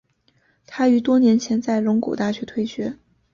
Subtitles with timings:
[0.65, 2.97] 他于多年前在龙谷大学退学。